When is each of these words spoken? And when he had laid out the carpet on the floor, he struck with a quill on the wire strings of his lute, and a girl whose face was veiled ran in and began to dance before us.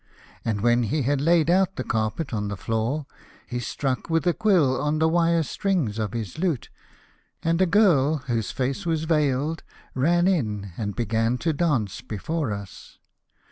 And 0.43 0.61
when 0.61 0.81
he 0.81 1.03
had 1.03 1.21
laid 1.21 1.47
out 1.47 1.75
the 1.75 1.83
carpet 1.83 2.33
on 2.33 2.47
the 2.47 2.57
floor, 2.57 3.05
he 3.45 3.59
struck 3.59 4.09
with 4.09 4.25
a 4.25 4.33
quill 4.33 4.81
on 4.81 4.97
the 4.97 5.07
wire 5.07 5.43
strings 5.43 5.99
of 5.99 6.13
his 6.13 6.39
lute, 6.39 6.69
and 7.43 7.61
a 7.61 7.67
girl 7.67 8.17
whose 8.25 8.49
face 8.49 8.83
was 8.83 9.03
veiled 9.03 9.61
ran 9.93 10.27
in 10.27 10.71
and 10.75 10.95
began 10.95 11.37
to 11.45 11.53
dance 11.53 12.01
before 12.01 12.51
us. 12.51 12.97